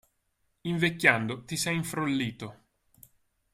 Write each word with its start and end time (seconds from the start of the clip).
Invecchiando, 0.61 1.45
ti 1.45 1.55
sei 1.55 1.75
infrollito. 1.75 2.63